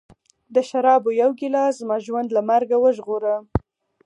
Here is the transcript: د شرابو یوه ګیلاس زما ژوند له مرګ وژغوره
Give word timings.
د 0.53 0.55
شرابو 0.69 1.09
یوه 1.21 1.33
ګیلاس 1.39 1.73
زما 1.81 1.97
ژوند 2.05 2.29
له 2.35 2.41
مرګ 2.49 2.69
وژغوره 2.79 3.35